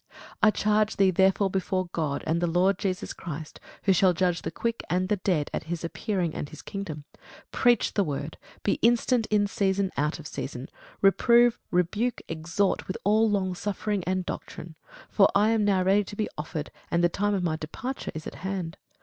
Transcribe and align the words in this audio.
I 0.41 0.49
charge 0.49 0.95
thee 0.95 1.11
therefore 1.11 1.51
before 1.51 1.85
God, 1.91 2.23
and 2.25 2.41
the 2.41 2.47
Lord 2.47 2.79
Jesus 2.79 3.13
Christ, 3.13 3.59
who 3.83 3.93
shall 3.93 4.13
judge 4.13 4.41
the 4.41 4.49
quick 4.49 4.81
and 4.89 5.09
the 5.09 5.17
dead 5.17 5.51
at 5.53 5.65
his 5.65 5.83
appearing 5.83 6.33
and 6.33 6.49
his 6.49 6.63
kingdom; 6.63 7.03
preach 7.51 7.93
the 7.93 8.03
word; 8.03 8.37
be 8.63 8.79
instant 8.81 9.27
in 9.27 9.45
season, 9.45 9.91
out 9.97 10.17
of 10.17 10.25
season; 10.25 10.69
reprove, 11.03 11.59
rebuke, 11.69 12.23
exhort 12.27 12.87
with 12.87 12.97
all 13.03 13.29
longsuffering 13.29 14.03
and 14.05 14.25
doctrine. 14.25 14.73
For 15.07 15.29
I 15.35 15.51
am 15.51 15.63
now 15.65 15.83
ready 15.83 16.03
to 16.05 16.15
be 16.15 16.27
offered, 16.35 16.71
and 16.89 17.03
the 17.03 17.07
time 17.07 17.35
of 17.35 17.43
my 17.43 17.55
departure 17.55 18.11
is 18.15 18.25
at 18.25 18.33
hand. 18.41 18.77